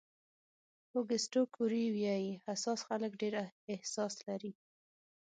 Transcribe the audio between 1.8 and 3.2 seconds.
وایي حساس خلک